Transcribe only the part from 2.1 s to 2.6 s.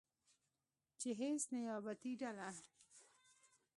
ډله